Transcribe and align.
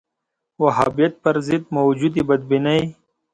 وهابیت 0.63 1.13
پر 1.23 1.35
ضد 1.47 1.63
موجودې 1.75 2.21
بدبینۍ 2.29 2.81